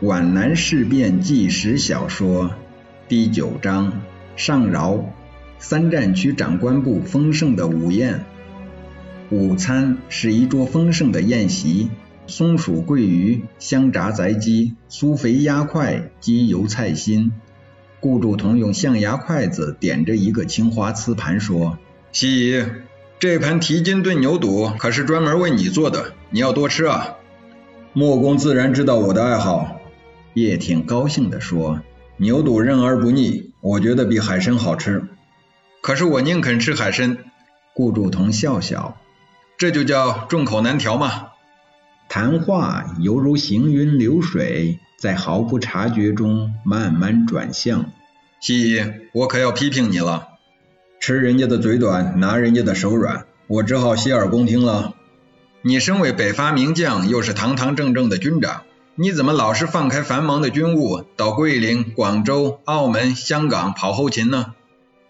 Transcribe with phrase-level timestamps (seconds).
[0.00, 2.52] 皖南事变纪实小说
[3.08, 4.00] 第九章
[4.36, 5.12] 上饶
[5.58, 8.24] 三战区长官部丰盛的午宴。
[9.28, 11.90] 午餐是一桌丰盛的宴席，
[12.28, 17.32] 松鼠桂鱼、香炸宅鸡、酥肥鸭块、鸡油菜心。
[17.98, 21.76] 顾祝同用象牙筷子点着一个青花瓷盘说
[22.12, 22.64] ：“西姨，
[23.18, 27.16] 这盘蹄筋炖牛肚可是专门为你做的，你要多吃啊。”
[27.92, 29.77] 莫公自然知道我的爱好，
[30.40, 31.80] 叶挺高兴地说
[32.16, 35.04] ：“牛肚韧而不腻，我觉得比海参好吃。
[35.80, 37.18] 可是我宁肯吃海参。”
[37.74, 38.96] 顾祝同笑笑
[39.56, 41.28] ：“这就叫众口难调嘛。”
[42.08, 47.92] 谈话犹如行云流水，在毫不察觉中慢慢转向。
[48.40, 50.28] 西姨，我可要批评你了，
[51.00, 54.94] 吃人家的嘴短，拿人家的手软，我只好洗耳恭听了。
[55.60, 58.62] 你身为北伐名将，又是堂堂正正的军长，
[59.00, 64.54] 你怎么老是放开繁忙的军务，到桂林、广州、澳门、香港跑后勤呢？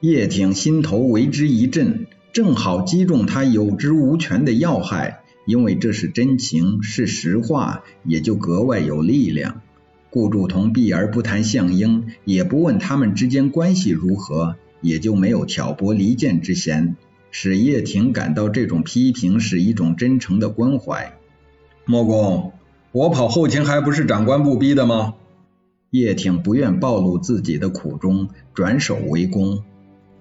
[0.00, 9.60] 叶挺心头为之一震，正好击中他有知无权的要害，因为这是真情，是实话，也就格外有力量。
[10.08, 16.96] 顾祝同避而不谈项英，也不问他们之间关系如何，也就没有挑拨离间之嫌。
[17.30, 21.18] 使叶挺感到这种批评是一种真诚的关怀。
[21.84, 22.54] 莫公，
[22.94, 25.14] 我跑后勤还不是长官部逼的吗？
[25.90, 29.64] 叶挺不愿暴露自己的苦衷，转守为攻。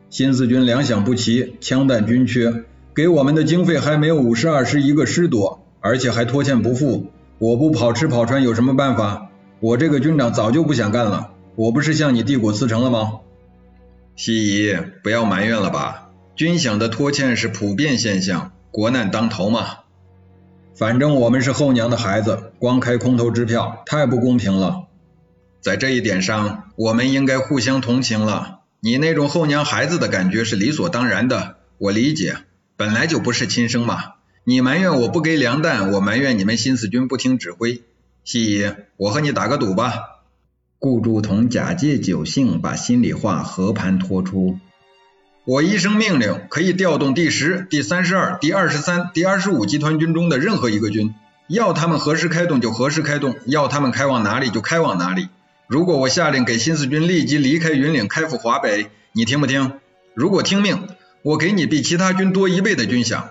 [0.09, 2.63] 新四军粮饷不齐，枪弹均缺，
[2.95, 7.11] 给我们的经费还没有五十二师一个师多，而且还拖欠不付。
[7.38, 9.29] 我不跑吃跑穿有什么办法？
[9.59, 11.29] 我这个军长早就不想干了。
[11.55, 13.19] 我不是向你递过辞呈了吗？
[14.16, 16.09] 西夷，不要埋怨了吧。
[16.35, 19.82] 军饷的拖欠是普遍现象，国难当头嘛。
[20.75, 24.88] 反正我们是后娘的孩子，光开空头支票太不公平了。
[25.61, 28.61] 在这一点上，我们应该互相同情了。
[28.79, 32.38] 你那种后娘孩子的感觉是理所当然的，我理解，
[32.75, 34.13] 本来就不是亲生嘛。
[34.44, 37.81] 你埋怨我不给粮弹，我埋怨你们新四军不听指挥。
[38.25, 39.94] 西姨，我和你打个赌吧。
[40.79, 44.57] 顾祝同假借酒兴，把心里话和盘托出。
[45.45, 51.13] 我一声命令，可以调动第十、第三十二、第二十三、第二十五集团军中的任何一个军，
[51.49, 55.27] 要他们何时开动就何时开动，要他们开往哪里就开往哪里。
[55.67, 59.73] 如果我下令给新四军立即离开云岭，开赴华北，你听不听？
[60.13, 60.87] 如果听命，
[61.23, 63.23] 我给你比其他军多一倍的军饷。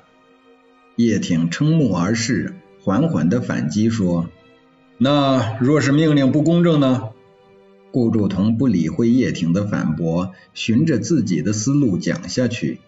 [0.97, 4.29] 叶挺瞠目而视，缓缓的反击说
[4.99, 7.05] ：“那若是命令不公正呢？”
[7.93, 12.81] 顾祝同不理会叶挺的反驳，循着自己的思路讲下去。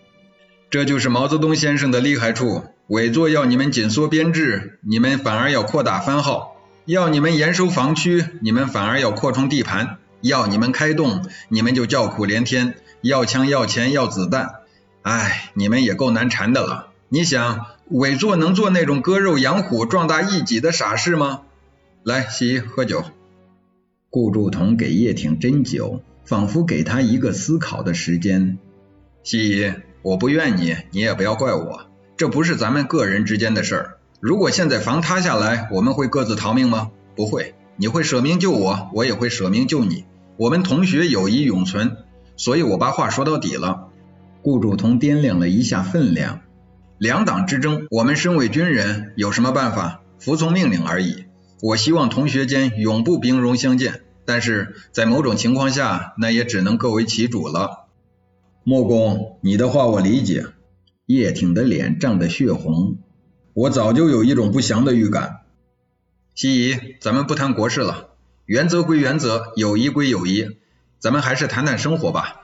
[0.70, 6.56] 这就是毛泽东先生的厉害处：委座要你们紧缩编制，你们反而要扩大番号；
[6.87, 14.54] 要你们严守防区，你们反而要扩充地盘；要你们开动，你们就叫苦连天，要枪要钱要子弹。
[15.03, 16.88] 唉，你们也够难缠的了。
[17.10, 21.42] 你想，委座能做那种割肉养虎、壮大一己的傻事吗？
[22.03, 23.04] 来，西喝酒。
[24.14, 28.58] 顾祝同给叶挺斟酒，仿佛给他一个思考的时间。
[29.25, 31.86] 西姨，我不怨你，你也不要怪我，
[32.16, 33.98] 这不是咱们个人之间的事儿。
[34.20, 36.92] 如果现在房塌下来，我们会各自逃命吗？
[37.16, 40.04] 不会，你会舍命救我，我也会舍命救你。
[40.36, 41.97] 我们同学友谊永存，
[42.36, 43.88] 所以我把话说到底了。
[44.42, 46.42] 顾祝同掂量了一下分量，
[46.98, 50.03] 两党之争，我们身为军人有什么办法？
[50.20, 51.24] 服从命令而已。
[51.64, 54.02] 我希望同学间永不兵戎相见。
[54.26, 57.86] 但是在某种情况下，那也只能各为其主了。
[58.64, 60.44] 莫公，你的话我理解。
[61.06, 62.98] 叶挺的脸涨得血红，
[63.54, 65.41] 我早就有一种不祥的预感。
[66.34, 68.10] 西夷，咱们不谈国事了，
[68.44, 70.58] 原则归原则，友谊归友谊，
[70.98, 72.42] 咱们还是谈谈生活吧。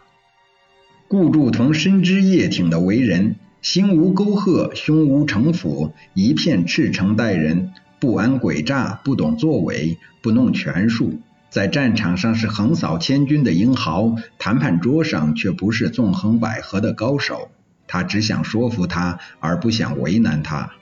[1.09, 11.21] 顾祝同深知叶挺的为人，心无沟壑，胸无城府，一片赤诚待人，不安诡诈，不懂作为，不弄权术。
[11.51, 17.51] 在战场上是横扫千军的英豪，谈判桌上却不是纵横捭阖的高手。
[17.87, 20.73] 他只想说服他，而不想为难他。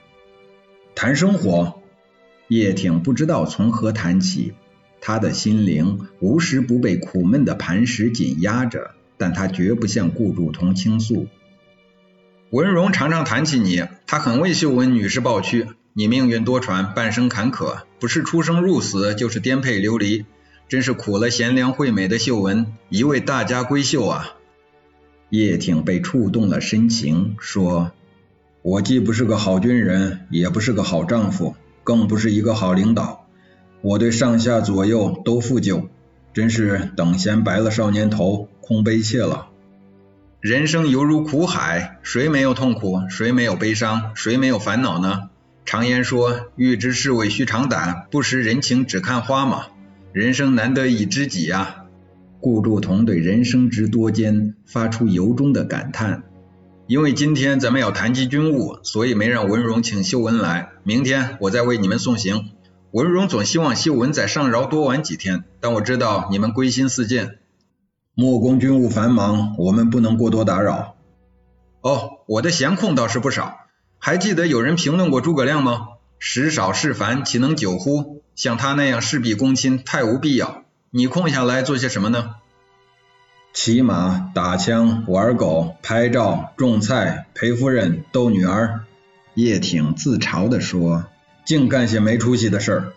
[0.95, 1.81] 谈生活，
[2.47, 4.53] 叶挺不知道从何谈起。
[5.01, 11.27] 他的心灵无时不被苦闷的磐石紧压着，但他绝不向顾祝同倾诉。
[12.51, 15.67] 文荣常常谈起你，他很为秀文女士抱屈。
[15.93, 20.25] 你命运多舛，半生坎坷，不是出生入死，就是颠沛流离。
[20.67, 24.35] 真是苦了贤良惠美的秀文，一位大家闺秀啊！
[25.31, 27.91] 叶挺被触动了深情，说
[28.61, 33.25] ：“我既不是个好军人，也不是个好丈夫，更不是一个好领导。
[33.81, 35.87] 我对上下左右都负疚，
[36.33, 39.47] 真是等闲白了少年头，空悲切了。
[40.39, 43.01] 人生犹如苦海，谁没有痛苦？
[43.09, 44.11] 谁没有悲伤？
[44.13, 45.31] 谁没有烦恼呢？
[45.69, 49.67] 常言说，欲知是谓须长胆，不识人情只看花嘛。
[50.11, 51.85] 人生难得一知己呀。
[52.41, 56.23] 顾祝同对人生之多艰发出由衷的感叹。
[56.87, 60.69] 因为今天咱们要谈及军务，所以没让文荣请秀文来。
[60.81, 62.49] 明天我再为你们送行。
[62.89, 67.37] 文荣总希望秀文在上饶多玩几天，但我知道你们归心似箭。
[68.15, 70.95] 莫公军务繁忙，我们不能过多打扰。
[71.81, 73.68] 哦，我的闲空倒是不少。
[73.99, 75.89] 还记得有人评论过诸葛亮吗？
[76.19, 78.21] 时少事繁，岂能久乎？
[78.35, 80.63] 像他那样事必躬亲，太无必要。
[80.89, 82.35] 你空下来做些什么呢？
[83.53, 88.81] 骑马、打枪、玩狗、拍照、种菜、陪夫人、逗女儿。
[89.33, 91.05] 叶挺自嘲地说
[91.45, 92.93] ：“净干些没出息的事儿。”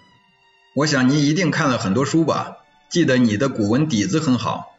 [0.75, 2.59] 我想你一定看了很多书吧？
[2.89, 4.77] 记得你的古文底子很好。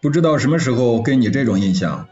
[0.00, 2.08] 不知道什么时候给你这种印象？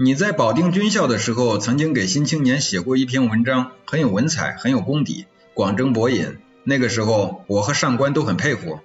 [0.00, 6.36] 你在保定军校的时候，曾经给《新青年》写过一篇文章，很有文采，很有功底，广征博引。
[6.62, 8.78] 那个时候，我和上官都很佩服。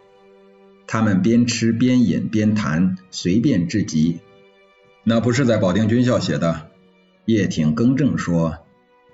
[0.87, 4.21] 他们边吃边饮边谈，随便至极。
[5.03, 6.71] 那不是在保定军校写的，
[7.25, 8.57] 叶挺更正说，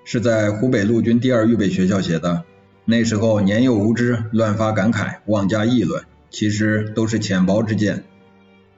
[0.06, 2.44] 是在湖北陆军第二预备学校写的。
[2.86, 8.04] 那时候年幼无知，乱发感慨，妄加议论，其实都是浅薄之见。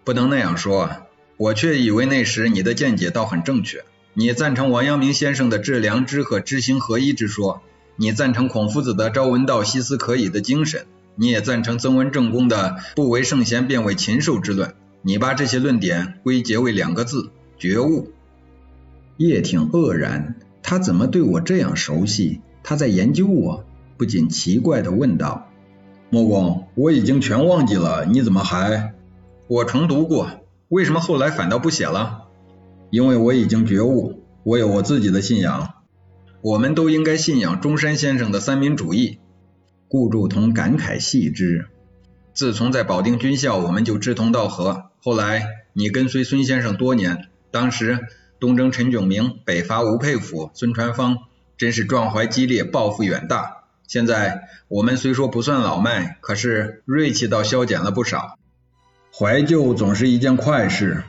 [0.03, 1.02] 不能那样说。
[1.43, 3.83] 我却以为那时你的见解倒很正确，
[4.15, 7.63] 你赞成王阳明先生的致良知和知行合一之说，
[7.97, 10.87] 你赞成孔夫子的朝闻道夕思可以的精神，
[11.17, 18.13] 你也赞成曾文正公的不为圣贤便为禽兽之论，你把这些论点归结为两个字：觉悟。
[19.17, 22.41] 叶挺愕然，他怎么对我这样熟悉？
[22.63, 23.65] 他在研究我？
[23.97, 25.51] 不禁奇怪地问道
[26.09, 28.95] ：“莫公，我已经全忘记了，你怎么还……
[29.49, 30.31] 我重读过。”
[30.73, 32.29] 为什么后来反倒不写了？
[32.89, 35.75] 因为我已经觉悟，我有我自己的信仰。
[36.41, 39.19] 我们都应该信仰中山先生的三民主义。
[39.87, 41.67] 顾祝同感慨系之。
[42.33, 44.85] 自从在保定军校，我们就志同道合。
[45.03, 47.99] 后来你跟随孙先生多年，当时
[48.41, 51.19] 东征陈炯明，北伐吴佩孚、孙传芳，
[51.59, 53.65] 真是壮怀激烈，抱负远大。
[53.87, 58.39] 现在我们虽说不算老迈，可是锐气倒消减了不少。
[59.15, 61.05] 怀旧总是一件快事，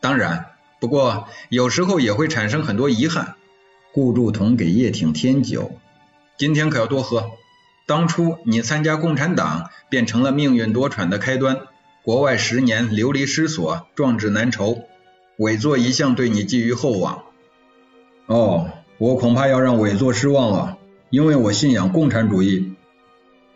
[0.00, 0.44] 当然，
[0.78, 3.36] 不过有时候也会产生很多遗憾。
[3.94, 5.72] 顾祝同给叶挺添酒，
[6.36, 7.30] 今天可要多喝。
[7.86, 11.60] 当初你参加共产党，便成了命运多舛的开端。
[12.02, 14.82] 国外十年流离失所，壮志难酬。
[15.38, 17.22] 委座一向对你寄予厚望。
[18.26, 20.76] 哦，我恐怕要让委座失望了，
[21.08, 22.74] 因为我信仰共产主义。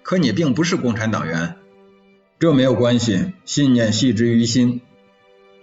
[0.02, 1.56] 可你并不是共产党员。
[2.40, 4.80] 这没有关系，信念系之于心。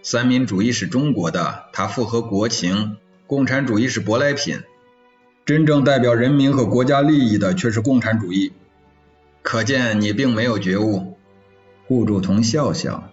[0.04, 4.60] 三民主义是中国的，它符合国情；共产主义是舶来品，
[5.46, 8.52] 真正代表人民和国家利益的却是共产主义。
[9.42, 11.18] 可见你并没有觉悟。
[11.88, 13.10] 顾祝同笑笑，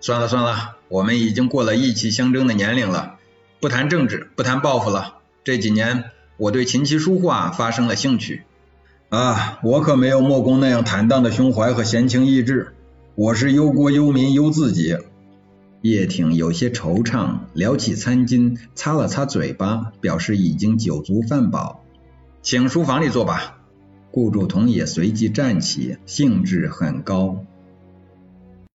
[0.00, 3.16] 算了算了，我们已经过了意气相争的年龄了，
[3.58, 5.16] 不谈政治，不谈报复了。
[5.42, 6.04] 这几年
[6.36, 8.44] 我对琴棋书画发生了兴趣。
[9.08, 12.74] 啊，我可没有莫公那样坦荡的胸怀和闲情逸致。
[13.18, 14.94] 我是忧国忧民忧自己。
[15.80, 21.82] 叶挺有些惆怅，撩起餐巾，擦了擦嘴巴，表示已经酒足饭饱。
[22.42, 23.62] 请书房里坐吧。
[24.10, 27.42] 顾祝同也随即站起，兴致很高。